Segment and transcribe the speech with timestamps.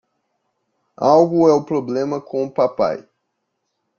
[0.97, 3.07] Algo é o problema com o papai.